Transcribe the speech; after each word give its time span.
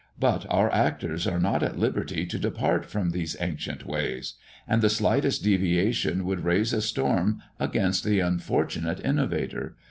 But 0.19 0.47
our 0.49 0.73
actors 0.73 1.27
are 1.27 1.39
not 1.39 1.61
at 1.61 1.77
liberty 1.77 2.25
to 2.25 2.39
depart 2.39 2.87
from 2.87 3.11
those 3.11 3.37
ancient 3.39 3.85
ways; 3.85 4.33
and 4.67 4.81
the 4.81 4.89
slightest 4.89 5.43
deviation 5.43 6.25
would 6.25 6.43
raise 6.43 6.73
a 6.73 6.81
storm 6.81 7.43
against 7.59 8.03
the 8.03 8.19
unfortunate 8.19 8.99
innovator. 9.05 9.75